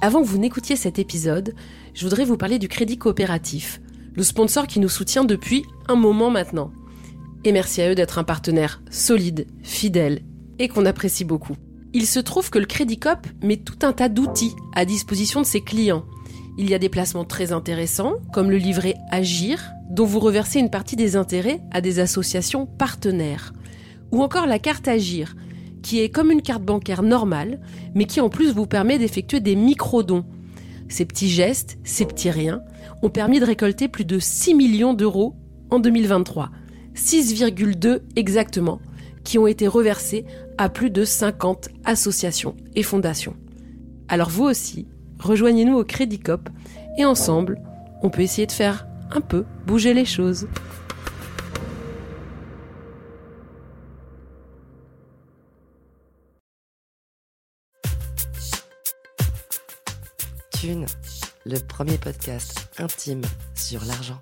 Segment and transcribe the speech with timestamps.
[0.00, 1.54] Avant que vous n'écoutiez cet épisode,
[1.92, 3.80] je voudrais vous parler du Crédit Coopératif,
[4.14, 6.70] le sponsor qui nous soutient depuis un moment maintenant.
[7.44, 10.22] Et merci à eux d'être un partenaire solide, fidèle
[10.60, 11.56] et qu'on apprécie beaucoup.
[11.94, 15.46] Il se trouve que le Crédit Coop met tout un tas d'outils à disposition de
[15.46, 16.04] ses clients.
[16.58, 20.70] Il y a des placements très intéressants, comme le livret Agir, dont vous reversez une
[20.70, 23.52] partie des intérêts à des associations partenaires.
[24.12, 25.34] Ou encore la carte Agir,
[25.82, 27.60] qui est comme une carte bancaire normale,
[27.94, 30.24] mais qui en plus vous permet d'effectuer des micro-dons.
[30.88, 32.62] Ces petits gestes, ces petits riens,
[33.02, 35.36] ont permis de récolter plus de 6 millions d'euros
[35.70, 36.50] en 2023.
[36.94, 38.80] 6,2 exactement,
[39.22, 40.24] qui ont été reversés
[40.56, 43.36] à plus de 50 associations et fondations.
[44.08, 44.88] Alors vous aussi,
[45.20, 46.48] rejoignez-nous au Crédit Cop
[46.98, 47.60] et ensemble,
[48.02, 50.48] on peut essayer de faire un peu bouger les choses.
[60.64, 63.22] Le premier podcast intime
[63.54, 64.20] sur l'argent.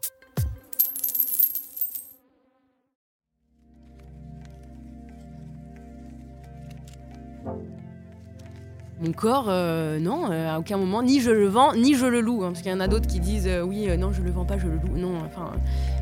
[9.01, 12.21] Mon corps, euh, non, euh, à aucun moment, ni je le vends, ni je le
[12.21, 12.45] loue.
[12.45, 14.45] hein, parce qu'il y en a d'autres qui disent euh, oui, non, je le vends
[14.45, 14.97] pas, je le loue.
[14.97, 15.53] Non, enfin,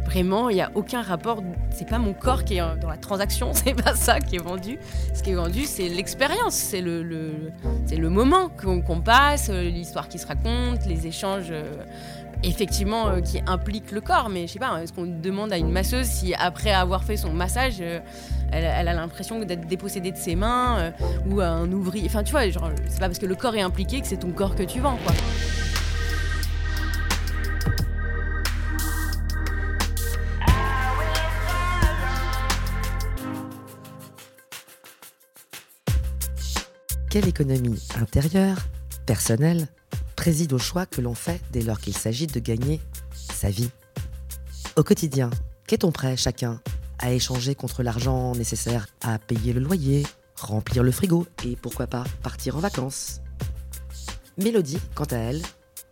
[0.05, 1.42] vraiment, il n'y a aucun rapport.
[1.70, 4.78] C'est pas mon corps qui est dans la transaction, c'est pas ça qui est vendu.
[5.14, 10.27] Ce qui est vendu, c'est l'expérience, c'est le, moment qu'on passe, euh, l'histoire qui se
[10.27, 11.50] raconte, les échanges.
[11.50, 11.84] euh,
[12.42, 15.70] effectivement euh, qui impliquent le corps mais je sais pas est-ce qu'on demande à une
[15.70, 17.83] masseuse si après avoir fait son massage
[18.52, 20.92] elle, a l'impression d'être dépossédée de ses mains
[21.27, 22.06] ou un ouvrier?
[22.06, 24.30] Enfin, tu vois, genre, c'est pas parce que le corps est impliqué que c'est ton
[24.30, 25.14] corps que tu vends, quoi.
[37.15, 38.59] Quelle économie intérieure,
[39.07, 39.69] personnelle,
[40.17, 42.81] préside au choix que l'on fait dès lors qu'il s'agit de gagner
[43.15, 43.70] sa vie?
[44.75, 45.31] Au quotidien,
[45.69, 46.61] qu'est-on prêt chacun
[46.98, 50.05] à échanger contre l'argent nécessaire à payer le loyer,
[50.41, 53.20] remplir le frigo et pourquoi pas partir en vacances?
[54.36, 55.42] Mélodie, quant à elle,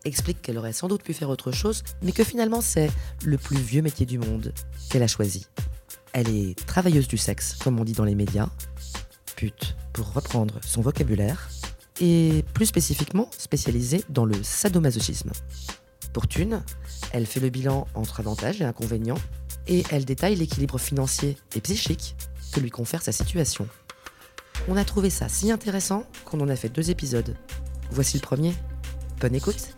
[0.04, 2.90] explique qu'elle aurait sans doute pu faire autre chose, mais que finalement c'est
[3.24, 4.52] le plus vieux métier du monde
[4.90, 5.46] qu'elle a choisi.
[6.14, 8.48] Elle est travailleuse du sexe, comme on dit dans les médias,
[9.92, 11.50] pour reprendre son vocabulaire,
[12.00, 15.30] et plus spécifiquement spécialisée dans le sadomasochisme.
[16.12, 16.62] Pour Thune,
[17.12, 19.20] elle fait le bilan entre avantages et inconvénients,
[19.66, 22.16] et elle détaille l'équilibre financier et psychique
[22.52, 23.68] que lui confère sa situation.
[24.68, 27.36] On a trouvé ça si intéressant qu'on en a fait deux épisodes.
[27.90, 28.54] Voici le premier.
[29.20, 29.74] Bonne écoute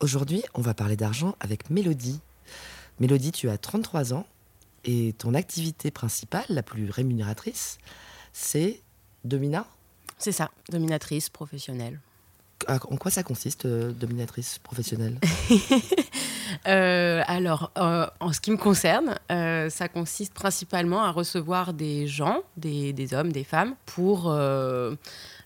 [0.00, 2.20] Aujourd'hui, on va parler d'argent avec Mélodie.
[3.00, 4.26] Mélodie, tu as 33 ans
[4.84, 7.78] et ton activité principale, la plus rémunératrice,
[8.32, 8.80] c'est
[9.24, 9.66] Domina?
[10.18, 12.00] C'est ça, dominatrice professionnelle.
[12.66, 15.18] À- En quoi ça consiste, euh, dominatrice professionnelle?
[16.66, 22.38] Euh, alors, euh, en ce qui me concerne, ça consiste principalement à recevoir des gens,
[22.56, 24.34] des, des hommes, des femmes, pour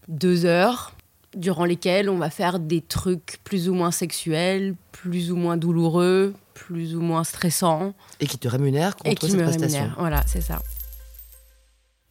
[0.09, 0.93] deux heures
[1.35, 6.35] durant lesquelles on va faire des trucs plus ou moins sexuels, plus ou moins douloureux,
[6.55, 9.79] plus ou moins stressants, Et qui te rémunère et contre qui cette me prestation.
[9.79, 9.99] rémunèrent.
[9.99, 10.61] Voilà, c'est ça.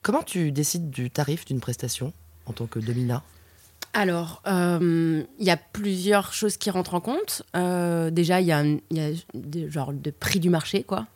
[0.01, 2.13] Comment tu décides du tarif d'une prestation
[2.47, 3.23] en tant que domina?
[3.93, 7.43] Alors, euh, il y a plusieurs choses qui rentrent en compte.
[7.55, 9.11] Euh, déjà, il y a, y a
[9.69, 11.07] genre de prix du marché, quoi.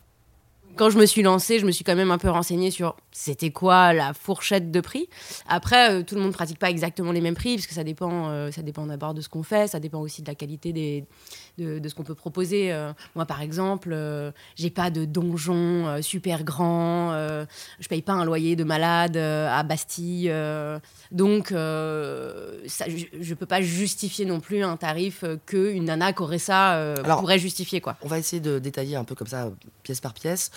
[0.76, 3.50] Quand je me suis lancée, je me suis quand même un peu renseignée sur c'était
[3.50, 5.08] quoi la fourchette de prix.
[5.48, 7.82] Après, euh, tout le monde ne pratique pas exactement les mêmes prix, parce que ça
[7.82, 11.06] dépend, ça dépend d'abord de ce qu'on fait, ça dépend aussi de la qualité des,
[11.58, 12.72] de, de ce qu'on peut proposer.
[12.72, 17.12] Euh, moi, par exemple, euh, j'ai pas de donjon euh, super grand,
[17.80, 20.32] je paye pas un loyer de malade à Bastille.
[21.12, 22.84] donc, ça,
[23.20, 27.20] je, peux pas justifier non plus un tarif que une nana qui aurait ça Alors-
[27.20, 27.96] pourrait justifier, quoi.
[28.02, 29.50] On va essayer de détailler un peu comme ça,
[29.82, 30.50] pièce par pièce.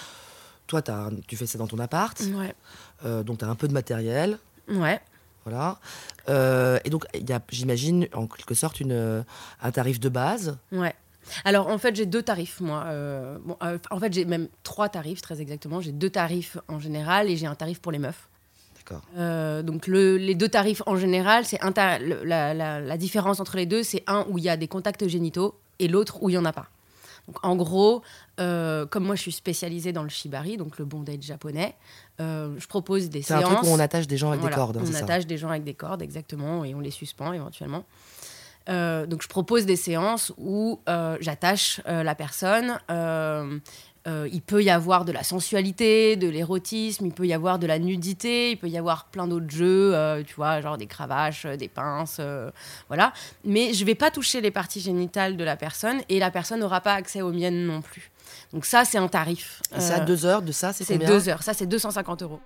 [0.67, 0.81] Toi,
[1.27, 2.53] tu fais ça dans ton appart, Ouais.
[3.05, 4.37] euh, donc tu as un peu de matériel.
[4.67, 4.99] Ouais.
[5.45, 5.77] Voilà.
[6.29, 9.23] Euh, et donc, il y a, j'imagine, en quelque sorte, une, euh,
[9.61, 10.57] un tarif de base.
[10.71, 10.93] Ouais.
[11.45, 12.85] Alors en fait j'ai deux tarifs moi.
[12.87, 15.79] Euh, bon, euh, en fait j'ai même trois tarifs très exactement.
[15.79, 18.27] J'ai deux tarifs en général et j'ai un tarif pour les meufs.
[18.77, 19.03] D'accord.
[19.15, 21.71] Euh, donc le- les deux tarifs en général, c'est un
[22.25, 25.07] la, la- la différence entre les deux, c'est un où il y a des contacts
[25.07, 26.65] génitaux et l'autre où il y en a pas.
[27.29, 28.01] Donc en gros,
[28.39, 31.75] euh, comme moi je suis spécialisée dans le shibari, donc le bondage japonais,
[32.19, 33.53] euh, je propose des C'est un séances.
[33.57, 34.77] truc où on attache des gens avec Voilà, des cordes.
[34.77, 37.83] hein, on ça attache des gens avec des cordes, exactement, et on les suspend éventuellement.
[38.67, 40.79] Euh, donc je propose des séances où
[41.19, 42.79] j'attache la personne,
[44.07, 47.67] euh, il peut y avoir de la sensualité, de l'érotisme, il peut y avoir de
[47.67, 51.45] la nudité, il peut y avoir plein d'autres jeux, euh, tu vois, genre des cravaches,
[51.45, 52.21] euh, des pinces,
[52.87, 53.11] voilà.
[53.43, 56.81] Mais je vais pas toucher les parties génitales de la personne et la personne n'aura
[56.81, 58.09] pas accès aux miennes non plus.
[58.53, 59.61] Donc ça, c'est un tarif.
[59.75, 61.07] Et c'est à deux heures de ça, c'est C'est combien?
[61.09, 62.39] deux heures, ça c'est 250 euros.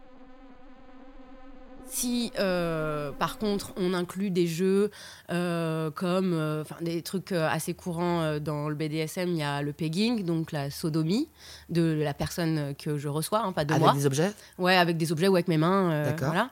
[1.94, 4.90] Si euh, par contre on inclut des jeux
[5.30, 9.74] euh, comme euh, des trucs euh, assez courants dans le BDSM, il y a le
[9.74, 11.30] pegging, donc la sodomie
[11.70, 13.94] de la personne que je reçois, hein, pas de Avec moi.
[13.94, 14.32] des objets?
[14.58, 16.04] Ouais, avec des objets ou avec mes mains.
[16.06, 16.30] D'accord.
[16.30, 16.50] Voilà.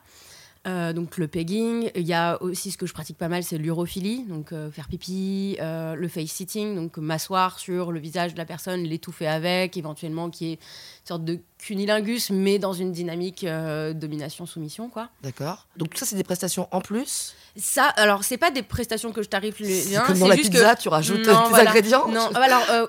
[0.64, 3.58] Euh, donc le pegging, il y a aussi ce que je pratique pas mal, c'est
[3.58, 8.38] l'urophilie, donc euh, faire pipi, euh, le face sitting, donc m'asseoir sur le visage de
[8.38, 13.44] la personne, l'étouffer avec, éventuellement qui est une sorte de cunilingus, mais dans une dynamique
[13.44, 15.08] domination-soumission, quoi.
[15.22, 15.66] D'accord.
[15.76, 17.34] Donc tout ça, c'est des prestations en plus?
[17.56, 20.36] Ça, alors c'est pas des prestations que je tariffe les C'est uns, comme dans la
[20.36, 21.70] juste pizza, que tu rajoutes Non, des voilà.
[21.70, 22.06] ingrédients.
[22.06, 22.88] Non, alors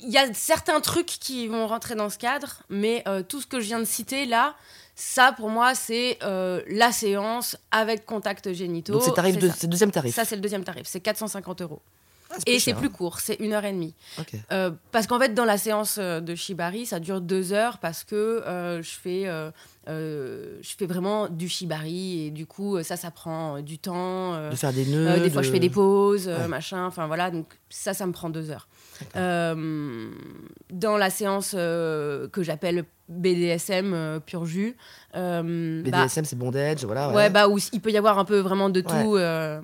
[0.00, 3.60] il y a certains trucs qui vont rentrer dans ce cadre, mais tout ce que
[3.60, 4.56] je viens de citer là,
[4.98, 8.94] ça pour moi c'est euh, la séance avec contact génitaux.
[8.94, 10.14] Donc c'est tarif de, c'est deuxième tarif.
[10.14, 11.80] Ça c'est le deuxième tarif, c'est 450 euros.
[12.28, 13.94] Ah, Et c'est plus court, c'est une heure et demie.
[14.18, 14.22] hein.
[14.50, 18.02] Euh, parce qu'en fait, dans la séance euh, de Shibari, ça dure deux heures parce
[18.02, 19.52] que euh, je fais, euh,
[19.86, 24.50] je fais vraiment du Shibari et du coup, ça, ça prend du temps.
[24.50, 25.20] De faire des nœuds.
[25.20, 26.48] des fois, de- je fais des pauses, Ouais.
[26.48, 26.84] machin.
[26.86, 28.66] Enfin voilà, donc ça, ça me prend deux heures.
[29.14, 34.76] Dans la séance que j'appelle BDSM euh, pur jus,
[35.14, 37.10] euh, bah, BDSM, c'est bondage, voilà.
[37.10, 39.02] Ouais, bah où il peut y avoir un peu vraiment de Ouais.
[39.02, 39.60] tout, euh,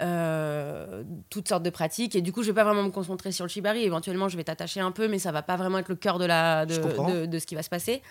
[0.00, 2.16] euh, toutes sortes de pratiques.
[2.16, 3.84] Et du coup, je vais pas vraiment me concentrer sur le shibari.
[3.84, 6.24] Éventuellement, je vais t'attacher un peu, mais ça va pas vraiment être le cœur de,
[6.24, 8.02] la, de, de, de ce qui va se passer.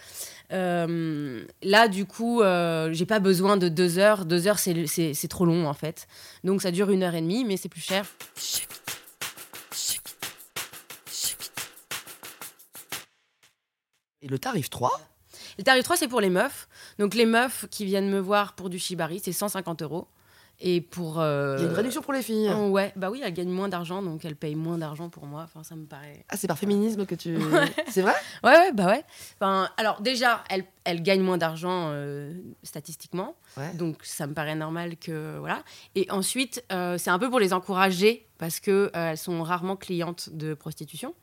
[0.54, 4.26] Euh, là, du coup, euh, j'ai pas besoin de deux heures.
[4.26, 6.08] Deux heures, c'est- c'est c'est trop long en fait.
[6.44, 8.06] Donc ça dure une heure et demie, mais c'est plus cher.
[14.22, 14.92] Et le tarif 3,
[15.58, 16.68] Le tarif 3, c'est pour les meufs.
[17.00, 20.08] Donc les meufs qui viennent me voir pour du shibari, c'est 150 euros.
[20.64, 21.20] Et pour.
[21.20, 22.52] euh, il y a une réduction pour les filles.
[22.56, 25.42] Oh, ouais, bah oui, elles gagnent moins d'argent, donc elles payent moins d'argent pour moi.
[25.42, 26.24] Enfin, ça me paraît.
[26.30, 27.36] Ah, c'est par féminisme que tu.
[27.90, 28.14] C'est vrai
[28.44, 29.04] Ouais, ouais, bah ouais.
[29.40, 32.32] Enfin, alors déjà, elles, elles gagnent moins d'argent euh,
[32.62, 33.74] statistiquement, Ouais.
[33.74, 35.64] donc ça me paraît normal que voilà.
[35.96, 39.76] Et ensuite, euh, c'est un peu pour les encourager parce que euh, elles sont rarement
[39.76, 41.16] clientes de prostitution.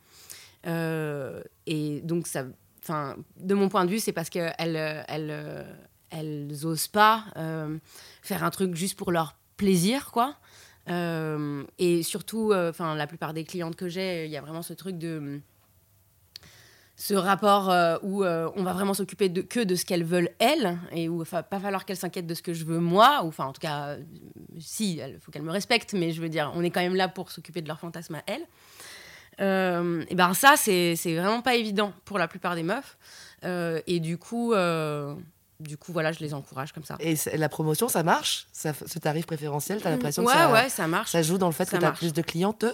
[0.67, 2.45] Et donc ça,
[2.89, 5.65] enfin, de mon point de vue, c'est parce qu'elles, elles, euh,
[6.11, 7.79] elles osent pas euh,
[8.23, 10.37] faire un truc juste pour leur plaisir, quoi.
[10.89, 14.63] Euh, et surtout, euh, enfin, la plupart des clientes que j'ai, il y a vraiment
[14.63, 15.41] ce truc de
[16.99, 20.31] ce rapport euh, où euh, on va vraiment s'occuper de, que de ce qu'elles veulent
[20.41, 23.23] elles et où il va pas falloir qu'elles s'inquiètent de ce que je veux moi
[23.23, 24.03] ou enfin en tout cas euh,
[24.59, 27.07] si il faut qu'elles me respectent mais je veux dire on est quand même là
[27.07, 28.45] pour s'occuper de leurs fantasmes à elles
[29.41, 32.97] Euh, et ben ça c'est c'est vraiment pas évident pour la plupart des meufs.
[33.45, 35.15] Euh, et du coup euh,
[35.61, 36.97] du coup voilà je les encourage comme ça.
[37.01, 38.47] Et la promotion, ça marche?
[38.53, 41.11] Ça, Ce tarif préférentiel, t'as l'impression ouais que ça, ouais ça marche.
[41.11, 42.65] ça joue dans le fait Ça que t'as plus de clientes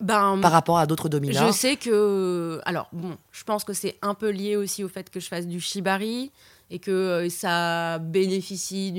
[0.00, 1.46] ben par rapport à d'autres dominants?
[1.48, 2.60] Je sais que.
[2.64, 5.46] Alors, bon, je pense que c'est un peu lié aussi au fait que je fasse
[5.46, 6.30] du shibari
[6.70, 8.92] et que euh, ça bénéficie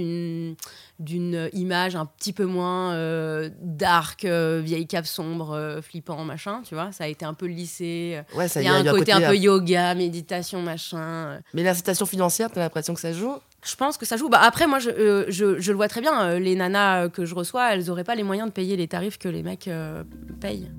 [1.00, 6.62] d'une image un petit peu moins euh, dark, euh, vieille cave sombre, euh, flippant, machin,
[6.68, 6.92] tu vois.
[6.92, 8.22] Ça a été un peu lissé.
[8.36, 11.40] Ouais, ça Il y a un côté un peu yoga, méditation, machin.
[11.54, 13.36] Mais l'incitation financière, t'as l'impression que ça joue?
[13.64, 14.30] Je pense que ça joue.
[14.30, 16.40] Bah, après, moi, je, euh, je, je le vois très bien.
[16.40, 19.28] les nanas que je reçois, elles n'auraient pas les moyens de payer les tarifs que
[19.30, 20.04] les mecs euh,
[20.40, 20.72] payent.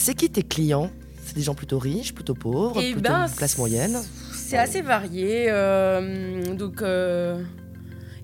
[0.00, 0.90] C'est qui tes clients?
[1.24, 3.98] C'est des gens plutôt riches, plutôt pauvres, Eh plutôt ben, classe moyenne?
[4.32, 5.46] C'est assez varié.
[5.48, 7.42] euh, donc, euh,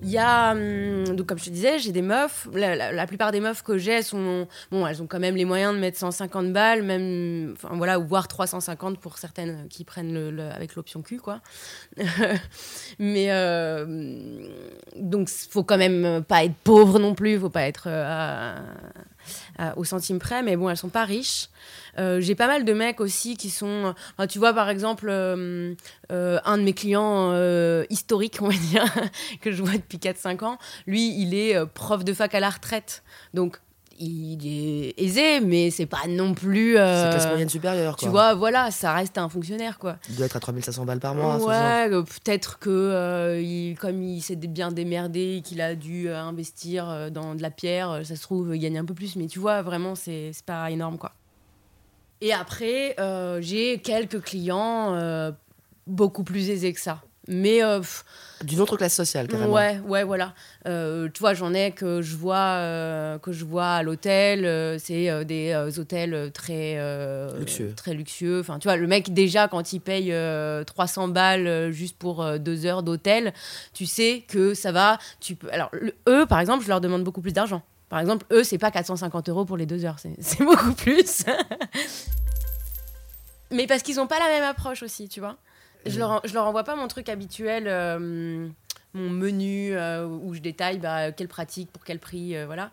[0.01, 0.53] il y a.
[0.53, 2.47] hum, donc, comme je te disais, j'ai des meufs.
[2.53, 4.47] La, la- la plupart des meufs que j'ai sont.
[4.71, 7.51] Bon, elles ont quand même les moyens de mettre 150 balles, même.
[7.53, 11.41] Enfin, voilà, voire 350 pour certaines qui prennent le, le- avec l'option Q, quoi.
[12.99, 13.27] Mais.
[13.31, 14.47] euh,
[14.95, 17.37] donc, faut quand même pas être pauvre non plus.
[17.37, 17.83] Faut pas être.
[17.87, 18.55] euh,
[19.57, 21.49] à- au centime près, mais bon, elles sont pas riches.
[21.97, 23.93] Euh, j'ai pas mal de mecs aussi qui sont.
[24.29, 25.73] tu vois, par exemple, euh,
[26.11, 28.85] euh, un de mes clients euh, historiques, on va dire,
[29.41, 32.49] que je vois depuis 4-5 ans, lui, il est euh, prof de fac à la
[32.49, 33.03] retraite.
[33.33, 33.57] Donc,
[33.99, 36.77] il est aisé, mais c'est pas non plus.
[36.77, 38.07] euh, C'est classe moyenne supérieure, quoi.
[38.07, 39.97] tu vois, voilà, ça reste un fonctionnaire, quoi.
[40.09, 41.39] Il doit être à 3500 balles par mois.
[41.39, 41.47] genre.
[41.47, 46.19] ouais, euh, peut-être que euh, il- comme il s'est bien démerdé, qu'il a dû euh,
[46.19, 49.15] investir dans de la pierre, ça se trouve, il gagne un peu plus.
[49.15, 51.13] Mais tu vois, vraiment, c'est c'est pas énorme, quoi.
[52.21, 52.95] Et après,
[53.41, 55.33] j'ai quelques clients
[55.87, 57.01] beaucoup plus aisés que ça.
[57.27, 57.81] Mais euh,
[58.43, 59.51] D'une autre classe sociale, carrément.
[59.53, 60.33] Ouais, ouais, voilà.
[60.67, 64.45] Euh, tu vois, j'en ai que je vois, euh, que je vois à l'hôtel.
[64.45, 66.77] euh, c'est des hôtels très
[67.39, 67.73] Luxueux.
[67.75, 68.39] très luxueux.
[68.41, 72.65] Enfin, tu vois, le mec déjà quand il paye euh, 300 balles juste pour deux
[72.67, 73.33] heures d'hôtel,
[73.73, 74.99] tu sais que ça va.
[75.19, 75.51] Tu peux.
[75.51, 77.63] Alors le- eux, par exemple, je leur demande beaucoup plus d'argent.
[77.89, 81.23] Par exemple, eux, c'est pas 450 euros pour les deux heures, c'est c'est beaucoup plus.
[83.51, 85.37] Mais parce qu'ils ont pas la même approche aussi, tu vois.
[85.85, 88.47] Je leur, je leur envoie pas mon truc habituel, euh,
[88.93, 92.71] mon menu euh, où je détaille bah, quelle pratique, pour quel prix, euh, voilà.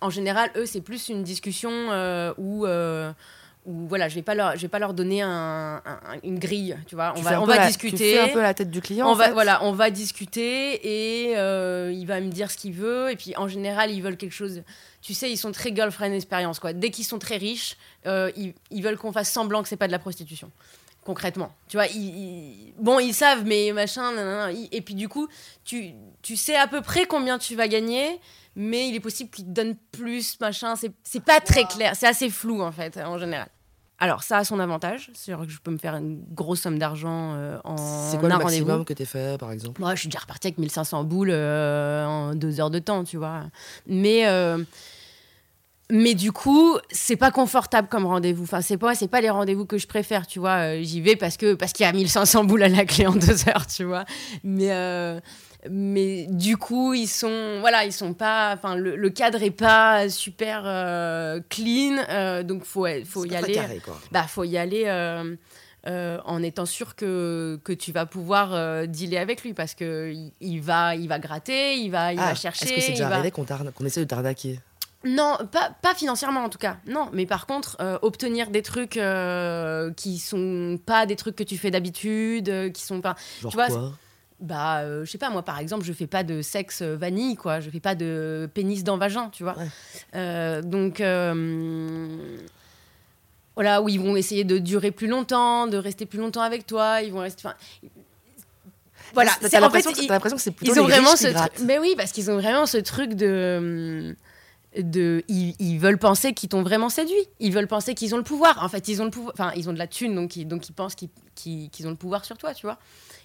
[0.00, 1.70] En général, eux, c'est plus une discussion
[2.38, 2.66] où,
[3.64, 6.76] où, voilà, je vais pas leur, je vais pas leur donner un- un- une grille,
[6.88, 7.12] tu vois.
[7.14, 7.96] On Tu va, on va la- discuter.
[7.96, 9.06] Tu fais un peu la tête du client.
[9.06, 9.32] On en va, fait.
[9.32, 13.12] voilà, on va discuter et euh, il va me dire ce qu'il veut.
[13.12, 14.62] Et puis en général, ils veulent quelque chose.
[15.00, 16.58] Tu sais, ils sont très girlfriend expérience.
[16.58, 16.72] Quoi.
[16.72, 19.86] Dès qu'ils sont très riches, euh, ils, ils veulent qu'on fasse semblant que c'est pas
[19.86, 20.50] de la prostitution.
[21.04, 21.52] Concrètement.
[21.68, 24.12] Tu vois, ils, ils- bon, ils savent, mais machin.
[24.12, 25.26] nanana, et puis du coup,
[25.64, 25.90] tu,
[26.22, 28.20] tu sais à peu près combien tu vas gagner.
[28.54, 30.76] Mais il est possible qu'ils te donnent plus, machin.
[30.76, 31.94] C'est c'est pas très clair.
[31.96, 33.48] C'est assez flou, en fait, en général.
[33.98, 35.10] Alors, ça a son avantage.
[35.14, 37.76] C'est-à-dire que je peux me faire une grosse somme d'argent euh, en
[38.10, 38.66] C'est quoi le un rendez-vous.
[38.66, 39.80] maximum que t'es fait, par exemple?
[39.80, 43.16] Moi, je suis déjà repartie avec 1500 boules euh, en deux heures de temps, tu
[43.16, 43.44] vois.
[43.86, 44.58] Mais, euh,
[45.94, 48.44] mais du coup, c'est pas confortable comme rendez-vous.
[48.44, 50.56] Enfin, c'est pas, c'est pas les rendez-vous que je préfère, tu vois.
[50.76, 53.12] Euh, J'y vais parce que parce qu'il y a 1500 boules à la clé en
[53.14, 54.04] deux heures, tu vois.
[54.42, 55.20] Mais euh,
[55.70, 58.52] mais du coup, ils sont, voilà, ils sont pas.
[58.54, 63.52] Enfin, le, le cadre est pas super euh, clean, euh, donc faut faut y aller
[63.52, 64.00] carré, quoi.
[64.10, 69.18] bah faut y aller euh, en étant sûr que, que tu vas pouvoir euh, dealer
[69.18, 72.34] avec lui parce que il, il va il va gratter, il va il Ah, va
[72.34, 72.64] chercher.
[72.66, 74.58] Est-ce que c'est déjà va- arrivé qu'on t'arna- qu'on essaie de t'arnaquer
[75.04, 76.76] Non, pas, pas financièrement en tout cas.
[76.86, 81.42] Non, mais par contre euh, obtenir des trucs euh, qui sont pas des trucs que
[81.42, 83.92] tu fais d'habitude, euh, qui sont pas Genre Tu vois, quoi?
[84.40, 87.60] Bah euh, je sais pas moi par exemple je fais pas de sexe vanille quoi,
[87.60, 89.56] je fais pas de pénis dans vagin, tu vois.
[89.56, 89.68] Ouais.
[90.16, 92.38] Euh, donc euh,
[93.54, 97.02] voilà où ils vont essayer de durer plus longtemps, de rester plus longtemps avec toi,
[97.02, 97.48] ils vont rester.
[99.14, 101.64] Voilà, T'as l'impression que- c'est plutôt ils ont les vraiment ce qui.
[101.64, 104.16] Mais oui, parce qu'ils ont vraiment ce truc de.
[104.78, 107.14] De ils, ils veulent penser qu'ils t'ont vraiment séduit.
[107.40, 108.62] Ils veulent penser qu'ils ont le pouvoir.
[108.62, 109.34] En fait, ils ont le pouvoir.
[109.34, 112.24] Enfin, ils ont de la thune, donc ils, donc ils pensent qu'ils ont le pouvoir
[112.24, 112.78] sur toi, tu vois.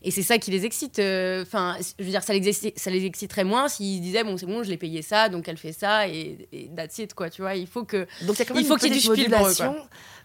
[0.04, 1.00] Et c'est ça qui les excite.
[1.00, 4.38] euh, Enfin, je veux dire, ça les, ça les exciterait moins s'ils se disaient bon,
[4.38, 7.30] c'est bon, je l'ai payé ça, donc elle fait ça et, et that's it, quoi.
[7.30, 8.06] Tu vois, il faut que.
[8.26, 9.76] Donc il y a quand même Il faut une qu'il y ait du modulation.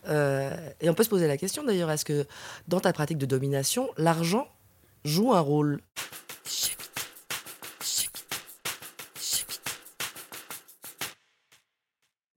[0.09, 0.51] euh,
[0.81, 2.27] et on peut se poser la question d'ailleurs, est-ce que
[2.69, 4.47] dans ta pratique de domination, l'argent
[5.05, 5.81] joue un rôle?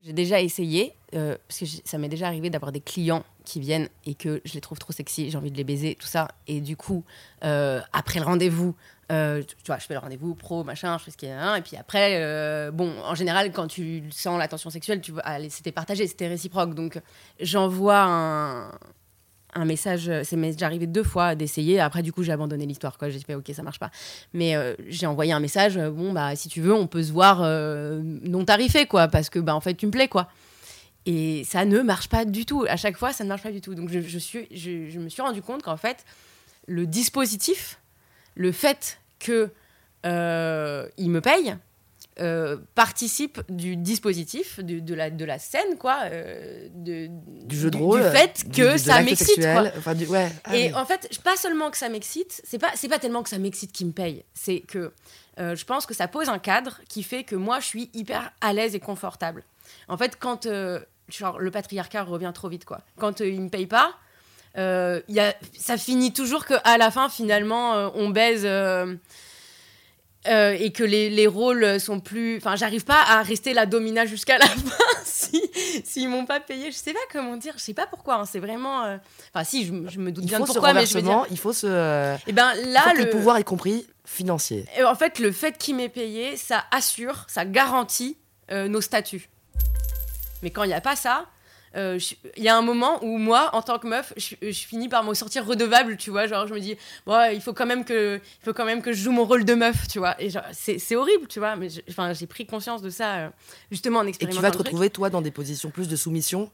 [0.06, 3.90] J'ai déjà essayé, euh, parce que ça m'est déjà arrivé d'avoir des clients qui viennent
[4.06, 6.28] et que je les trouve trop sexy, j'ai envie de les baiser, tout ça.
[6.48, 7.04] Et du coup,
[7.44, 8.76] euh, après le rendez-vous,
[9.12, 11.42] euh, tu vois, je fais le rendez-vous pro, machin, je fais ce qu'il y a.
[11.42, 15.24] un, Et puis après, bon, en général, quand tu sens la tension sexuelle, tu vois,
[15.50, 16.76] c'était partagé, c'était réciproque.
[16.76, 17.02] Donc,
[17.40, 18.72] j'envoie un,
[19.56, 21.80] un message, euh, c'est m'est déjà arrivé deux fois d'essayer.
[21.80, 22.98] Après, du coup, j'ai abandonné l'histoire.
[23.02, 23.90] J'ai dit, ok, ça marche pas.
[24.34, 27.12] Mais euh, j'ai envoyé un message, euh, bon, bah, si tu veux, on peut se
[27.12, 30.28] voir non tarifé, quoi, parce que, bah, en fait, tu me plais, quoi.
[31.06, 32.66] Et ça ne marche pas du tout.
[32.68, 33.76] À chaque fois, ça ne marche pas du tout.
[33.76, 36.04] Donc, je, je suis, je, me suis rendu compte qu'en fait,
[36.68, 37.80] le dispositif,
[38.36, 39.50] le fait que
[40.04, 41.56] il me paye,
[42.22, 45.98] euh, participe du dispositif, de, la, de la scène, quoi.
[46.06, 47.08] euh, de,
[47.46, 49.46] du jeu de rôle Du fait du- que de ça m'excite,
[49.78, 50.74] enfin, ouais, ah et oui.
[50.76, 53.72] en fait, pas seulement que ça m'excite, c'est pas, c'est pas tellement que ça m'excite
[53.74, 54.94] qui me paye, c'est que
[55.40, 58.32] euh, je pense que ça pose un cadre qui fait que moi, je suis hyper
[58.40, 59.44] à l'aise et confortable.
[59.90, 60.48] En fait, quand
[61.10, 62.80] genre, le patriarcat revient trop vite, quoi.
[62.98, 63.92] Quand il me paye pas,
[64.56, 68.48] il y a, ça finit toujours que à la fin, finalement, on baise.
[70.28, 72.38] Euh, et que les, les rôles sont plus.
[72.38, 75.42] Enfin, j'arrive pas à rester la domina jusqu'à la fin si
[75.84, 76.72] s'ils m'ont pas payé.
[76.72, 77.54] Je sais pas comment dire.
[77.58, 78.16] Je sais pas pourquoi.
[78.16, 78.84] hein, C'est vraiment.
[78.86, 78.98] euh,
[79.34, 81.02] Enfin, si, je, me- je me doute il bien faut de pourquoi, mais je veux
[81.02, 81.26] dire.
[81.32, 84.66] il faut ce Et ben il là, le, le pouvoir y compris financier.
[84.78, 88.18] Et en fait, le fait qu'il m'ait payé, ça assure, ça garantit
[88.52, 89.30] euh, nos statuts.
[90.44, 91.26] Mais quand il n'y a pas ça,
[91.76, 94.66] euh, je- il y a un moment où moi, en tant que meuf, je, je
[94.66, 96.28] finis par me sentir redevable, tu vois.
[96.28, 98.94] Genre, je me dis, bon, il faut quand même que, il faut quand même que
[98.94, 100.16] je joue mon rôle de meuf, tu vois.
[100.22, 101.56] Et c'est horrible, tu vois.
[101.56, 103.30] Mais enfin, j'ai pris conscience de ça euh,
[103.72, 104.38] justement en Et expérimentant.
[104.42, 106.52] tu vas te retrouver, toi, dans des positions plus de soumission.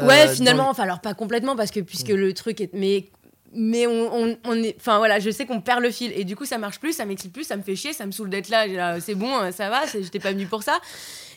[0.00, 2.14] euh, Ouais, finalement, enfin, alors pas complètement, parce que puisque Mm.
[2.16, 2.72] le truc est.
[2.74, 3.10] Mais,
[3.52, 6.12] mais on, on, est enfin voilà je sais qu'on perd le fil.
[6.14, 8.12] Et du coup ça marche plus ça m'excite plus ça me fait chier ça me
[8.12, 10.80] saoule d'être là, c'est bon euh, ça va j'étais pas venu pour ça.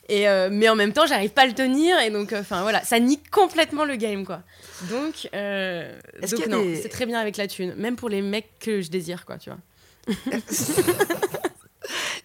[0.09, 1.99] Et euh, mais en même temps j'arrive pas à le tenir.
[1.99, 4.41] Et donc enfin voilà ça nique complètement le game quoi.
[4.89, 5.29] Donc,
[6.49, 7.73] non c'est très bien avec la thune.
[7.75, 9.59] Même pour les mecs que je désire quoi tu vois.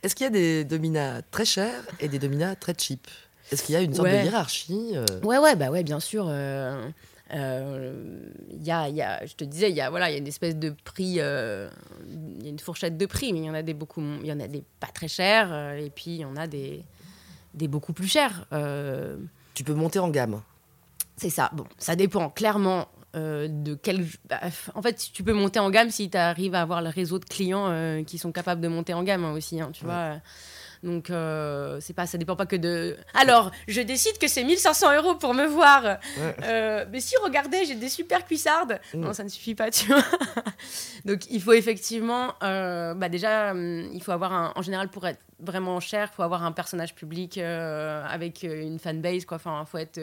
[0.02, 3.07] Est-ce qu'il y a des dominas très chers et des dominas très cheap?
[3.50, 6.26] Est-ce qu'il y a une sorte de hiérarchie Ouais, ouais, bah ouais, bien sûr.
[6.28, 6.87] Euh,
[7.30, 10.56] y a, y a, je te disais, il y a, voilà, y a une espèce
[10.56, 11.68] de prix, euh,
[12.08, 14.26] il y a une fourchette de prix, mais il y en a des beaucoup, il
[14.26, 16.85] y en a des pas très chers, euh, et puis il y en a des,
[17.54, 18.47] des beaucoup plus chers.
[18.52, 19.16] Euh.
[19.54, 20.40] Tu peux monter en gamme.
[21.16, 21.50] C'est ça.
[21.52, 24.06] Bon, ça dépend clairement de quel.
[24.28, 24.38] Bah,
[24.76, 27.25] en fait, tu peux monter en gamme si tu arrives à avoir le réseau de
[27.25, 29.61] clients qui sont capables de monter en gamme hein, aussi.
[29.61, 30.20] Hein, tu vois.
[30.82, 32.97] Donc, euh, c'est pas, ça dépend pas que de.
[33.14, 35.99] Alors, je décide que c'est 1500 euros pour me voir.
[36.44, 38.80] Euh, mais si, regardez, j'ai des super cuissardes.
[38.94, 39.00] Mm.
[39.00, 40.04] Non, ça ne suffit pas, tu vois.
[41.04, 42.35] Donc, il faut effectivement.
[42.42, 44.52] Euh, bah, déjà, hum, il faut avoir un.
[44.56, 49.25] En général, pour être vraiment cher, il faut avoir un personnage public avec une fanbase,
[49.25, 49.37] quoi.
[49.37, 50.00] Enfin, faut être,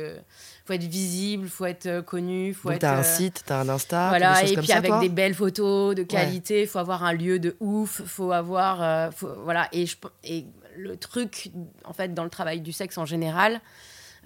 [0.65, 2.53] faut être visible, faut être connu.
[2.53, 4.09] Faut Donc, être, t'as un site, t'as un Insta.
[4.09, 7.55] Voilà, et puis avec des belles photos de qualité, il faut avoir un lieu de
[7.59, 9.13] ouf, faut avoir.
[9.13, 10.45] Faut, voilà, et, je, et
[10.77, 11.51] le truc,
[11.83, 13.61] en fait, dans le travail du sexe en général,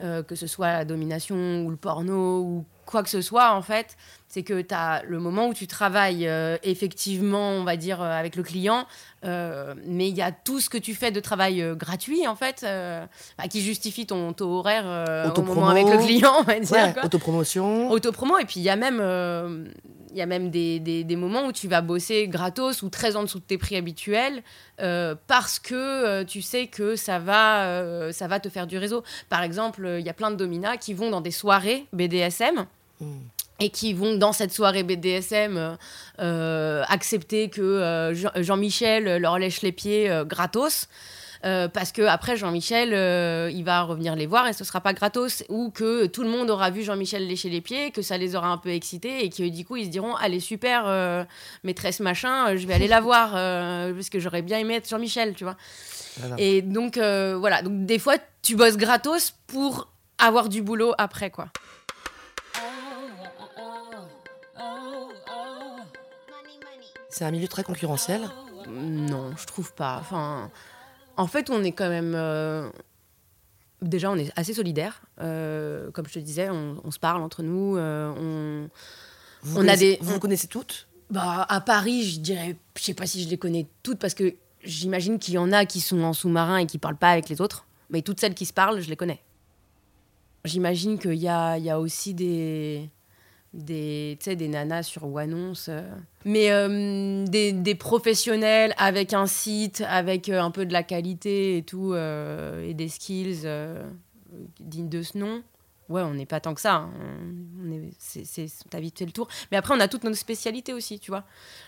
[0.01, 3.61] euh, que ce soit la domination ou le porno ou quoi que ce soit, en
[3.61, 8.01] fait, c'est que tu as le moment où tu travailles euh, effectivement, on va dire,
[8.01, 8.87] euh, avec le client,
[9.23, 12.65] mais il y a tout ce que tu fais de travail gratuit, en fait,
[13.37, 14.85] bah, qui justifie ton taux horaire
[15.35, 16.95] au moment avec le client, on va dire.
[17.03, 17.91] autopromotion.
[17.91, 19.01] Autopromo, et puis il y a même
[20.17, 23.39] y a même des, des, moments où tu vas bosser gratos ou très en dessous
[23.39, 24.43] de tes prix habituels
[24.81, 28.77] euh, parce que euh, tu sais que ça va, euh, ça va te faire du
[28.77, 29.03] réseau.
[29.29, 32.65] Par exemple, il y a plein de dominas qui vont dans des soirées BDSM.
[32.99, 33.19] Hmm.
[33.61, 35.77] Et qui vont dans cette soirée BDSM
[36.17, 40.87] accepter que Jean-Michel leur lèche les pieds gratos.
[41.45, 44.93] Euh, parce que après Jean-Michel, euh, il va revenir les voir et ce sera pas
[44.93, 48.35] gratos, ou que tout le monde aura vu Jean-Michel lécher les pieds, que ça les
[48.35, 51.23] aura un peu excités et que du coup ils se diront allez super euh,
[51.63, 55.45] maîtresse machin, je vais aller la voir parce que j'aurais bien aimé être Jean-Michel, tu
[55.45, 55.55] vois.
[56.37, 61.47] Et donc voilà, donc des fois tu bosses gratos pour avoir du boulot après quoi.
[67.09, 68.29] C'est un milieu très concurrentiel?
[68.69, 69.97] Non, je trouve pas.
[69.99, 70.51] Enfin,
[71.19, 72.13] en fait, on est quand même.
[72.15, 72.69] Euh,
[73.81, 75.01] déjà, on est assez solidaires.
[75.19, 77.75] Euh, comme je te disais, on, se parle entre nous.
[77.75, 78.69] Euh, on,
[79.43, 79.97] vous on a des.
[80.01, 80.87] Vous connaissez toutes?
[81.09, 84.35] Bah, à Paris, je dirais, je sais pas si je les connais toutes parce que
[84.63, 87.41] j'imagine qu'il y en a qui sont en sous-marin et qui parlent pas avec les
[87.41, 87.65] autres.
[87.89, 89.21] Mais toutes celles qui se parlent, je les connais.
[90.45, 92.89] J'imagine qu'il y a, y a aussi des,
[93.53, 95.67] des, des nanas sur Wannonce.
[95.69, 95.81] Euh.
[96.25, 101.57] Mais euh, des, des, professionnels avec un site, avec euh, un peu de la qualité
[101.57, 103.47] et tout, et des skills
[104.59, 105.41] dignes de ce nom
[105.89, 106.75] ouais, on n'est pas tant que ça.
[106.75, 106.91] Hein.
[107.61, 107.91] On est,
[108.69, 109.27] t'as vite fait le tour.
[109.51, 111.25] Mais après, on a toutes nos spécialités aussi, tu vois.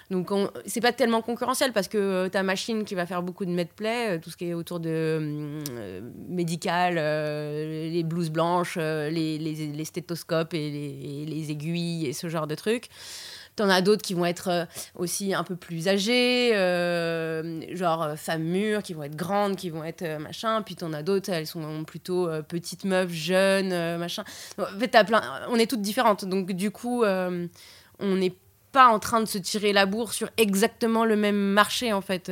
[0.10, 0.29] Donc,
[0.65, 4.12] c'est pas tellement concurrentiel parce que euh, ta machine qui va faire beaucoup de medplay,
[4.12, 10.53] euh, tout ce qui est autour de euh, médical, les blouses blanches, les, les, stéthoscopes
[10.53, 12.89] et les, les, aiguilles et ce genre de trucs.
[13.55, 18.15] T'en as d'autres qui vont être euh, aussi un peu plus âgées, euh, genre euh,
[18.15, 20.61] femmes mûres, qui vont être grandes, qui vont être machin.
[20.61, 24.23] Puis t'en as d'autres, elles sont plutôt petites meufs, jeunes, machin.
[24.57, 25.21] En fait, plein...
[25.49, 26.25] on est toutes différentes.
[26.25, 28.35] Donc, du coup, on n'est
[28.71, 32.31] pas en train de se tirer la bourre sur exactement le même marché, en fait.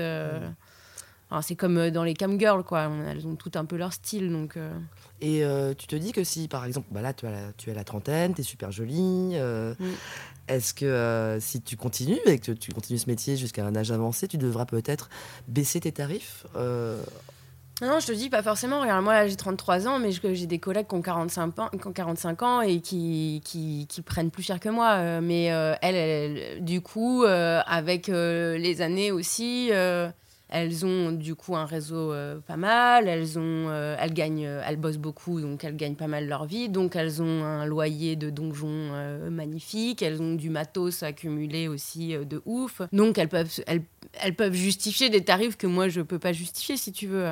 [1.41, 2.89] C'est comme dans les cam girls, quoi.
[3.07, 4.57] Elles ont toutes un peu leur style, donc.
[5.21, 5.43] Et
[5.77, 7.83] tu te dis que si, par exemple, bah là, tu as la, tu as la
[7.83, 9.35] trentaine, tu es super jolie.
[10.49, 13.91] Est-ce que euh, si tu continues et que tu continues ce métier jusqu'à un âge
[13.91, 15.09] avancé, tu devras peut-être
[15.47, 17.01] baisser tes tarifs euh?
[17.81, 18.81] Non, je te dis pas forcément.
[18.81, 21.93] Regarde, moi, j'ai 33 ans, mais j'ai des collègues qui ont 45 ans, qui ont
[21.93, 24.95] 45 ans et qui, qui, qui, prennent plus cher que moi.
[24.95, 25.45] Euh, mais
[25.81, 29.71] elles, du coup, avec les années aussi,
[30.49, 34.63] elles ont du coup un réseau euh, pas mal, elles, ont, euh, elles, gagnent, euh,
[34.65, 36.69] elles bossent beaucoup, donc elles gagnent pas mal leur vie.
[36.69, 38.89] Donc elles ont un loyer de donjon
[39.29, 42.81] magnifique, elles ont du matos accumulé aussi de ouf.
[42.91, 43.83] Donc elles peuvent, elles,
[44.21, 47.27] elles, peuvent justifier des tarifs que moi je peux pas justifier si tu veux.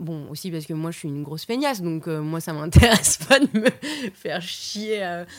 [0.00, 3.38] Bon, aussi parce que moi je suis une grosse feignasse, donc moi ça m'intéresse pas
[3.38, 3.70] de me
[4.12, 4.98] faire chier.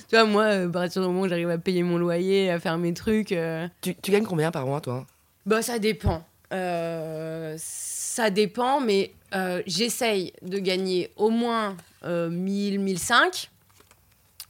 [0.09, 2.79] Tu vois, moi, à partir du moment où j'arrive à payer mon loyer, à faire
[2.79, 3.35] mes trucs.
[3.81, 5.05] Tu, tu gagnes combien par mois toi?
[5.45, 6.25] Bah ça dépend.
[6.55, 13.51] Euh, ça dépend, mais euh, j'essaye de gagner au moins 1000, euh, 1005.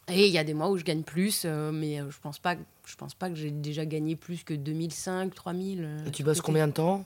[0.07, 2.95] Et il y a des mois où je gagne plus, mais je pense pas je
[2.95, 6.03] pense pas que j'ai déjà gagné plus que 2005, 3000.
[6.05, 7.03] Et tu bosses combien de temps?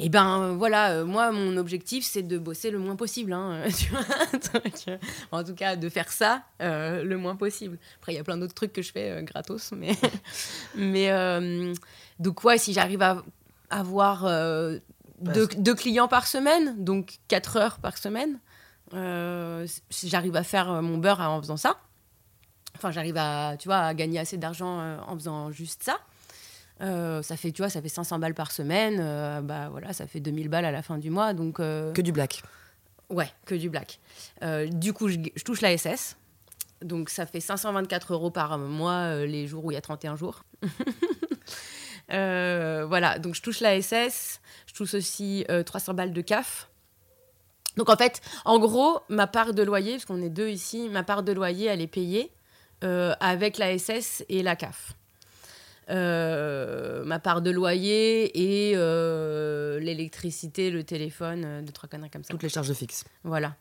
[0.00, 3.64] Et ben euh, voilà, euh, moi mon objectif c'est de bosser le moins possible, hein,
[3.76, 4.04] tu vois
[4.88, 4.98] euh,
[5.32, 7.78] en tout cas de faire ça le moins possible.
[8.00, 9.92] Après il y a plein d'autres trucs que je fais gratos, mais
[10.76, 11.10] mais
[12.20, 13.24] donc ouais si j'arrive à
[13.70, 14.24] avoir
[15.20, 18.38] deux, deux, clients par semaine, donc 4 heures par semaine,
[19.90, 21.78] si j'arrive à faire mon beurre en faisant ça.
[22.76, 25.98] Enfin j'arrive à tu vois à gagner assez d'argent en faisant juste ça.
[26.80, 28.98] Euh, ça fait, tu vois, ça fait 500 balles par semaine.
[29.00, 31.34] Euh, bah voilà, ça fait 2000 balles à la fin du mois.
[31.34, 32.42] Donc, euh, Que du black.
[33.10, 34.00] Ouais, que du black.
[34.70, 36.16] du coup, je, touche la SS.
[36.82, 40.44] Donc, ça fait 524 euros par mois les jours où il y a 31 jours.
[42.08, 44.40] voilà, donc je touche la SS.
[44.66, 46.68] Je touche aussi 300 balles de CAF.
[47.76, 51.04] Donc, en fait, en gros, ma part de loyer, parce qu'on est deux ici, ma
[51.04, 52.32] part de loyer, elle est payée
[52.82, 54.94] avec la SS et la CAF.
[55.90, 62.22] Euh, ma part de loyer et euh, l'électricité, le téléphone, euh, deux, trois conneries comme
[62.22, 62.28] ça.
[62.28, 63.04] Toutes les charges fixes.
[63.24, 63.56] Voilà.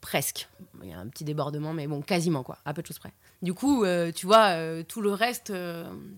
[0.00, 0.48] Presque.
[0.82, 2.58] Il y a un petit débordement, mais bon, quasiment, quoi.
[2.64, 3.12] À peu de choses près.
[3.42, 3.84] Du coup,
[4.14, 5.52] tu vois, tout le reste,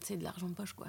[0.05, 0.87] c'est de l'argent de poche, quoi.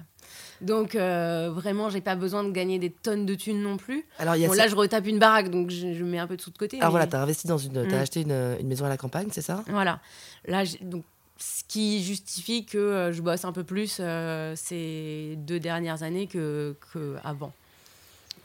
[0.60, 4.06] Donc, vraiment, j'ai pas besoin de gagner des tonnes de thunes non plus.
[4.20, 6.58] Alors, bon, là, je retape une baraque, donc je, mets un peu de sous de
[6.58, 6.78] côté.
[6.78, 7.74] Alors ah, voilà, t'as investi dans une.
[7.74, 8.02] T'as mm.
[8.02, 9.64] acheté une, une, maison à la campagne, c'est ça?
[9.68, 10.00] Voilà.
[10.46, 11.04] Là, donc
[11.42, 16.28] ce qui justifie que euh, je bosse un peu plus euh, ces deux dernières années
[16.28, 17.54] que, que avant.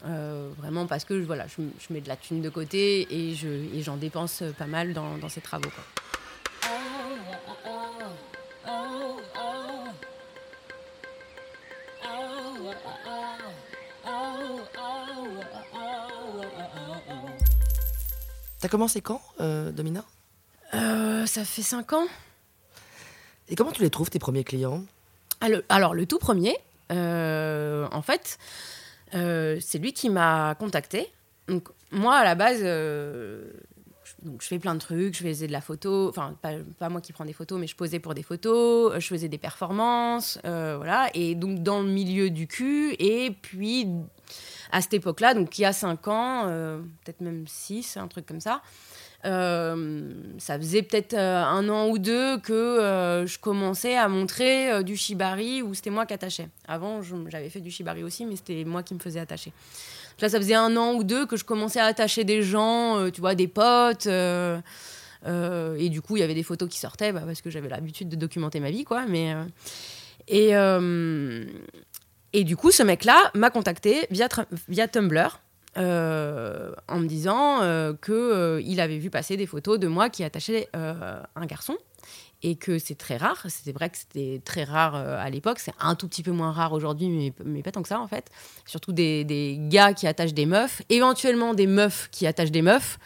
[0.05, 3.47] Euh, vraiment parce que voilà, je, je, mets de la thune de côté et, je,
[3.47, 5.69] et j'en dépense pas mal dans, dans ces travaux.
[5.69, 5.83] Quoi.
[18.59, 20.03] T'as commencé quand, Domina?
[20.71, 22.07] Ça fait cinq ans.
[23.49, 24.83] Et comment tu les trouves, tes premiers clients?
[25.69, 26.57] Alors, le tout premier,
[26.91, 28.37] euh, en fait,
[29.15, 31.07] euh, c'est lui qui m'a contacté.
[31.47, 33.51] Donc, moi, à la base, euh,
[34.03, 35.15] je, donc, je fais plein de trucs.
[35.15, 36.09] Je faisais de la photo.
[36.09, 36.35] Enfin,
[36.79, 38.93] pas, moi qui prends des photos, mais je posais pour des photos.
[38.99, 40.39] Je faisais des performances.
[40.43, 41.09] voilà.
[41.13, 42.95] Et donc, dans le milieu du cul.
[42.99, 43.87] Et puis,
[44.71, 46.43] à cette époque-là, donc il y a 5 ans,
[47.03, 48.61] peut-être même 6, un truc comme ça,
[49.27, 54.83] euh, ça faisait peut-être euh, un an ou deux que euh, je commençais à montrer
[54.83, 56.47] du shibari où c'était moi qui attachais.
[56.67, 59.51] Avant, j'avais fait du shibari aussi, mais c'était moi qui me faisais attacher.
[60.21, 63.21] Là, ça faisait un an ou deux que je commençais à attacher des gens, tu
[63.21, 64.07] vois, des potes.
[64.07, 68.09] et du coup, il y avait des photos qui sortaient bah, parce que j'avais l'habitude
[68.09, 69.05] de documenter ma vie, quoi.
[69.07, 69.35] Mais,
[70.27, 70.53] et,
[72.33, 74.27] et du coup, ce mec-là m'a contacté via,
[74.69, 75.39] via Tumblr.
[75.77, 80.23] Euh, en me disant euh, qu'il euh, avait vu passer des photos de moi qui
[80.23, 81.77] attachait un garçon
[82.41, 83.45] et que c'est très rare.
[83.47, 85.59] C'était vrai que c'était très rare à l'époque.
[85.59, 88.07] C'est un tout petit peu moins rare aujourd'hui, mais, mais, pas tant que ça en
[88.07, 88.29] fait.
[88.65, 92.97] Surtout des, des, gars qui attachent des meufs, éventuellement des meufs qui attachent des meufs,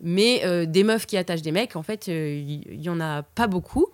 [0.00, 3.88] mais des meufs qui attachent des mecs, en fait, il y, en a pas beaucoup.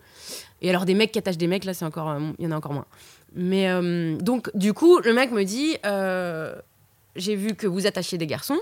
[0.61, 2.57] Et alors des mecs qui attachent des mecs, là, c'est encore, il y en a
[2.57, 2.87] encore moins.
[3.35, 3.69] Mais
[4.21, 5.77] donc, du coup, le mec me dit
[7.17, 8.61] j'ai vu que vous attachiez des garçons.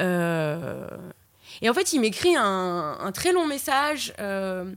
[0.00, 0.86] Euh,
[1.62, 4.72] et en fait, il m'écrit un, très long message, euh,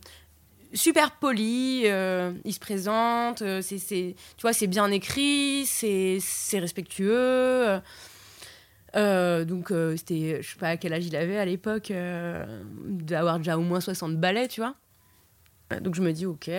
[0.73, 1.83] super poli.
[1.85, 6.19] Euh, il se présente, tu vois, c'est bien écrit, c'est,
[6.53, 7.79] respectueux.
[8.95, 13.61] donc, c'était, je sais pas à quel âge il avait à l'époque, d'avoir déjà au
[13.61, 14.75] moins 60 balais, tu vois.
[15.81, 16.49] Donc, je me dis, ok.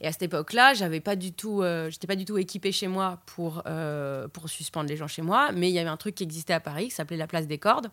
[0.00, 2.88] Et à cette époque-là, j'avais pas du tout, euh, j'étais pas du tout équipée chez
[2.88, 6.14] moi pour, euh, pour suspendre les gens chez moi, mais il y avait un truc
[6.14, 7.90] qui existait à Paris qui s'appelait la place des cordes.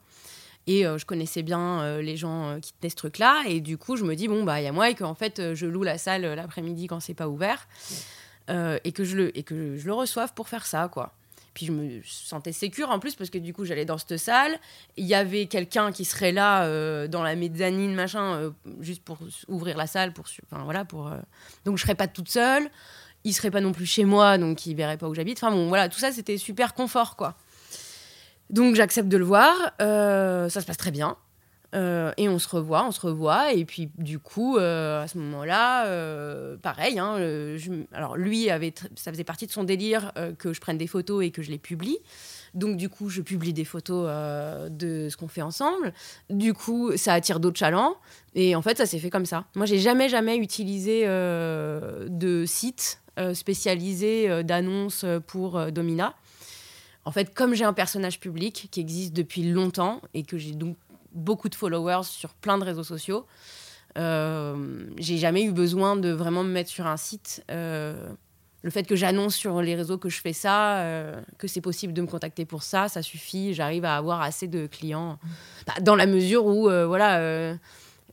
[0.66, 3.44] Et euh, je connaissais bien les gens qui tenaient ce truc-là.
[3.48, 5.54] Et du coup, je me dis, bon, bah, il y a moi et qu'en fait,
[5.54, 7.68] je loue la salle l'après-midi quand c'est pas ouvert.
[8.50, 11.14] et, que je le, et que je le reçoive pour faire ça, quoi.
[11.54, 14.58] Puis je me sentais sécure en plus parce que du coup j'allais dans cette salle.
[14.98, 19.20] Il y avait quelqu'un qui serait là euh, dans la mezzanine machin euh, juste pour
[19.48, 21.18] ouvrir la salle pour enfin voilà pour euh,
[21.66, 22.70] donc je serais pas toute seule.
[23.24, 25.38] Il serait pas non plus chez moi donc il verrait pas où j'habite.
[25.38, 27.36] Enfin bon voilà tout ça c'était super confort quoi.
[28.50, 29.56] Donc j'accepte de le voir.
[29.80, 31.18] ça se passe très bien.
[31.74, 33.54] Euh, et on se revoit, on se revoit.
[33.54, 37.00] Et puis, du coup, euh, à ce moment-là, euh, pareil.
[37.00, 37.18] Hein,
[37.94, 41.32] alors, lui, avait ça faisait partie de son délire que je prenne des photos et
[41.32, 41.98] que je les publie.
[42.54, 44.08] Donc, du coup, je publie des photos
[44.70, 45.94] de ce qu'on fait ensemble.
[46.30, 47.96] Du coup, ça attire d'autres chalands.
[48.36, 49.46] Et en fait, ça s'est fait comme ça.
[49.56, 53.02] Moi, j'ai jamais, jamais utilisé de site
[53.34, 56.16] spécialisé d'annonces pour Domina.
[57.06, 60.78] En fait, comme j'ai un personnage public qui existe depuis longtemps et que j'ai donc
[61.14, 63.26] beaucoup de followers sur plein de réseaux sociaux.
[63.96, 67.44] j'ai jamais eu besoin de vraiment me mettre sur un site
[68.64, 71.94] le fait que j'annonce sur les réseaux que je fais ça, euh, que c'est possible
[71.94, 73.54] de me contacter pour ça, ça suffit.
[73.54, 75.20] J'arrive à avoir assez de clients.
[75.68, 77.58] Bah, dans la mesure où, euh, voilà, euh,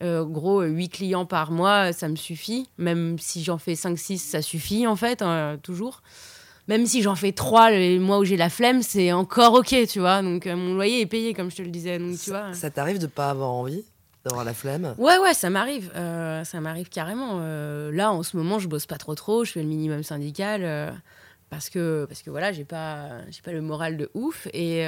[0.03, 2.69] gros, 8 clients par mois, ça me suffit.
[2.79, 6.03] Même si j'en fais 5-6, ça suffit, en fait, hein, toujours.
[6.69, 10.01] Même si j'en fais 3 les mois où j'ai la flemme, c'est encore OK, tu
[10.01, 10.23] vois.
[10.23, 11.99] Donc, mon loyer est payé, comme je te le disais.
[11.99, 12.53] Donc, tu vois.
[12.55, 13.85] Ça t'arrive de pas avoir envie
[14.25, 14.95] d'avoir la flemme?
[14.99, 15.91] Ouais, ouais, ça m'arrive.
[15.97, 17.39] Euh, ça m'arrive carrément.
[17.41, 19.45] Euh, là, en ce moment, je bosse pas trop trop.
[19.45, 20.91] Je fais le minimum syndical euh,
[21.49, 24.85] parce que parce que voilà, j'ai pas j'ai pas le moral de ouf et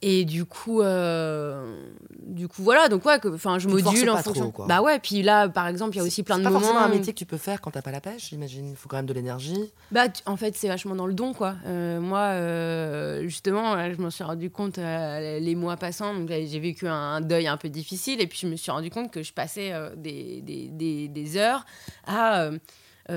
[0.00, 1.82] et du coup, euh,
[2.22, 2.88] du coup, voilà.
[2.88, 4.52] Donc, ouais, enfin, je module en fonction.
[4.52, 4.66] quoi.
[4.66, 6.60] Bah ouais, puis là, par exemple, il y a aussi plein de pas moments.
[6.60, 8.68] C'est forcément un métier que tu peux faire quand t'as pas la pêche, j'imagine.
[8.70, 9.72] Il faut quand même de l'énergie.
[9.90, 11.56] Bah, en fait, c'est vachement dans le don, quoi.
[11.66, 16.14] Euh, moi, euh, justement, je m'en suis rendu compte les mois passants.
[16.14, 18.20] Donc, j'ai vécu un, deuil un peu difficile.
[18.20, 21.66] Et puis, je me suis rendu compte que je passais des, des, des, des, heures
[22.06, 22.50] à.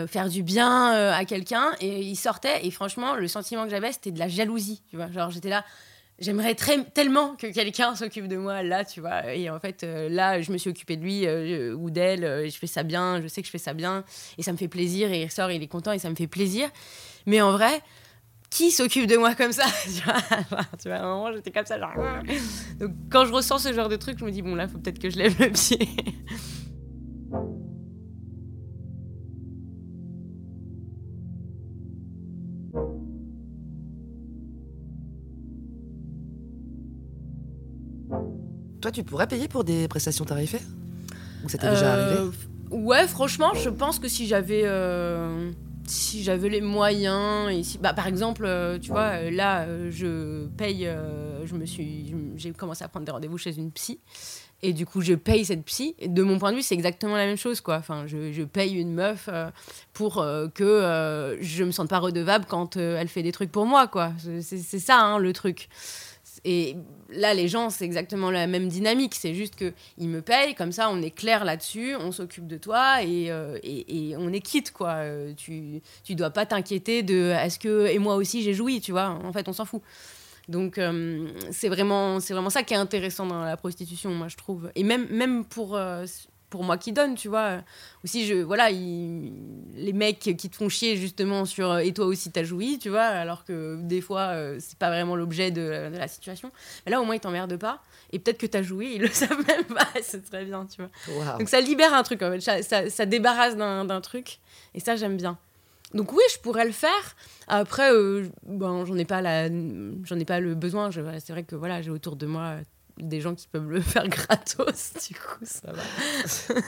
[0.07, 4.11] faire du bien à quelqu'un et il sortait et franchement le sentiment que j'avais c'était
[4.11, 5.65] de la jalousie tu vois genre j'étais là
[6.21, 9.33] j'aimerais tellement que quelqu'un s'occupe de moi là, tu vois.
[9.33, 12.23] Et en fait, euh, là, je me suis occupée de lui euh, ou d'elle.
[12.23, 14.05] Euh, je fais ça bien, je sais que je fais ça bien.
[14.37, 15.11] Et ça me fait plaisir.
[15.11, 16.69] Et il sort, il est content et ça me fait plaisir.
[17.25, 17.81] Mais en vrai,
[18.49, 21.79] qui s'occupe de moi comme ça tu vois, tu à un moment, j'étais comme ça,
[21.79, 21.93] genre.
[22.79, 24.99] Donc, quand je ressens ce genre de truc, je me dis, bon, là, faut peut-être
[24.99, 25.89] que je lève le pied.
[38.81, 40.61] Toi, tu pourrais payer pour des prestations tarifées
[41.43, 42.37] Ou ça t'est déjà euh, arrivé
[42.71, 45.51] Ouais, franchement, je pense que si j'avais euh,
[45.85, 50.89] si j'avais les moyens et si, bah, par exemple, euh, tu vois, là, je paye,
[51.45, 53.99] je me suis, j'ai commencé à prendre des rendez-vous chez une psy.
[54.63, 55.95] Et du coup, je paye cette psy.
[55.99, 57.77] Et de mon point de vue, c'est exactement la même chose, quoi.
[57.77, 59.29] Enfin, je, je paye une meuf
[59.91, 64.13] pour que je me sente pas redevable quand elle fait des trucs pour moi, quoi.
[64.41, 65.67] C'est ça, hein, le truc.
[66.45, 66.75] Et
[67.11, 69.15] là, les gens, c'est exactement la même dynamique.
[69.15, 73.03] C'est juste qu'ils me payent, comme ça, on est clair là-dessus, on s'occupe de toi
[73.03, 73.57] et, euh,
[74.17, 74.95] on est quitte, quoi.
[74.95, 77.87] Euh, tu, tu dois pas t'inquiéter de est-ce que.
[77.87, 79.19] Et moi aussi, j'ai joui, tu vois.
[79.23, 79.81] En fait, on s'en fout.
[80.47, 84.71] Donc, euh, c'est vraiment, vraiment ça qui est intéressant dans la prostitution, moi, je trouve.
[84.75, 85.79] Et même, même pour,
[86.51, 87.61] pour moi qui donne, tu vois.
[88.03, 92.43] Aussi, je, voilà, les mecs qui te font chier justement sur et toi aussi t'as
[92.43, 96.51] joui, tu vois, alors que des fois euh, c'est pas vraiment l'objet de, la situation.
[96.85, 99.45] Mais là au moins ils t'emmerdent pas et peut-être que t'as joui, ils le savent
[99.47, 101.37] même pas, c'est très bien, tu vois.
[101.37, 104.39] Donc ça libère un truc en fait, ça, ça, débarrasse d'un truc
[104.75, 105.37] et ça j'aime bien.
[105.93, 107.15] Donc oui, je pourrais le faire.
[107.47, 110.89] Après, euh, bon, j'en ai pas la, j'en ai pas le besoin.
[110.91, 112.55] C'est vrai que voilà, j'ai autour de moi
[113.01, 115.81] des gens qui peuvent le faire gratos, du coup, ça va.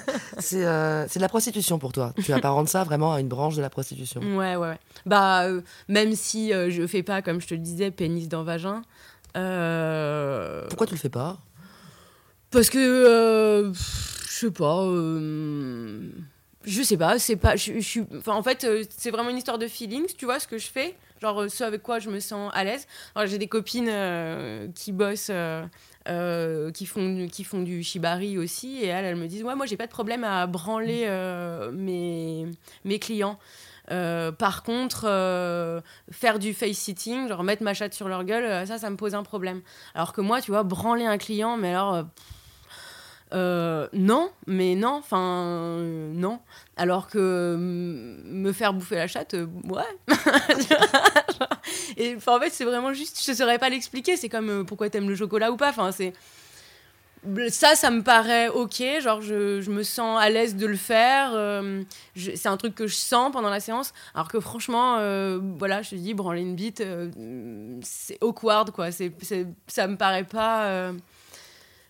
[0.54, 2.13] Euh, c'est de la prostitution pour toi.
[2.24, 4.22] Tu apparentes ça vraiment à une branche de la prostitution.
[4.38, 4.78] Ouais, ouais.
[5.06, 8.43] Bah, euh, même si euh, je fais pas, comme je te le disais, pénis dans
[8.43, 8.84] vagin.
[9.34, 11.39] Pourquoi tu le fais pas?
[12.52, 14.86] Parce que, je sais pas.
[16.63, 17.56] je sais pas, c'est pas.
[17.56, 20.58] Je, suis, enfin, en fait, c'est vraiment une histoire de feelings, tu vois, ce que
[20.58, 20.96] je fais.
[21.22, 22.86] Genre, ce avec quoi je me sens à l'aise.
[23.26, 23.89] J'ai des copines
[24.76, 25.65] qui bossent euh,
[26.05, 28.77] qui, font, qui font du shibari aussi.
[28.77, 32.45] Et elles, elles me disent Ouais, moi, j'ai pas de problème à branler euh, mes,
[32.85, 33.39] mes clients.
[33.91, 35.01] Euh, par contre,
[36.11, 39.23] faire du face-sitting, genre mettre ma chatte sur leur gueule, ça, ça me pose un
[39.23, 39.61] problème.
[39.93, 42.05] Alors que moi, tu vois, branler un client, mais alors.
[43.34, 46.39] Non, mais non, enfin, non.
[46.78, 49.36] Alors que me faire bouffer la chatte,
[49.69, 49.84] ouais.
[51.98, 54.17] Et en fait, c'est vraiment juste, je ne saurais pas l'expliquer.
[54.17, 55.69] C'est comme euh, pourquoi t'aimes le chocolat ou pas.
[55.69, 56.13] Enfin, c'est
[57.50, 58.84] ça, ça me paraît ok.
[59.02, 61.32] Genre, je, je me sens à l'aise de le faire.
[61.34, 61.84] Euh,
[62.15, 63.93] c'est un truc que je sens pendant la séance.
[64.13, 66.84] Alors que franchement, euh, voilà, je te dis, branler une bite,
[67.82, 68.91] c'est awkward, quoi.
[68.91, 69.13] C'est,
[69.67, 70.91] ça me paraît pas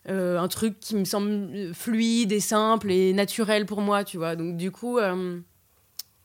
[0.08, 4.36] un truc qui me semble fluide et simple et naturel pour moi, tu vois.
[4.36, 5.00] Donc, du coup,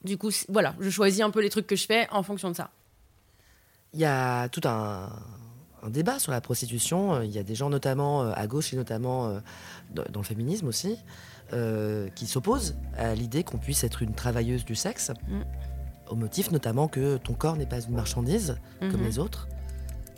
[0.04, 2.56] du coup, voilà, je choisis un peu les trucs que je fais en fonction de
[2.56, 2.70] ça.
[3.94, 5.10] Il y a tout un,
[5.88, 7.22] débat sur la prostitution.
[7.22, 9.40] Il y a des gens, notamment euh, à gauche et notamment euh,
[9.90, 10.96] dans le féminisme aussi,
[11.52, 15.40] euh, qui s'opposent à l'idée qu'on puisse être une travailleuse du sexe, mm.
[16.10, 19.04] au motif notamment que ton corps n'est pas une marchandise comme mm-hmm.
[19.04, 19.48] les autres.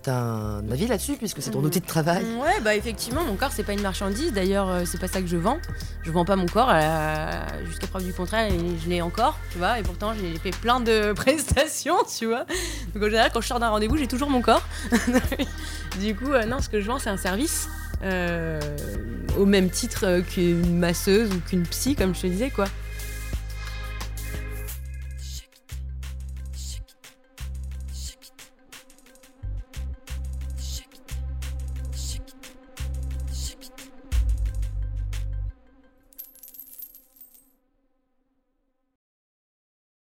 [0.09, 3.63] Un avis là-dessus puisque c'est ton outil de travail Ouais, bah effectivement, mon corps c'est
[3.63, 4.33] pas une marchandise.
[4.33, 5.59] D'ailleurs, euh, c'est pas ça que je vends.
[6.03, 9.59] Je vends pas mon corps euh, jusqu'à preuve du contraire et je l'ai encore, tu
[9.59, 9.79] vois.
[9.79, 12.47] Et pourtant, j'ai fait plein de prestations, tu vois.
[12.95, 14.67] Donc en général, quand je sors d'un rendez-vous, j'ai toujours mon corps.
[16.01, 17.69] du coup, euh, non, ce que je vends, c'est un service.
[19.39, 22.67] au même titre qu'une masseuse ou qu'une psy, comme je te disais, quoi.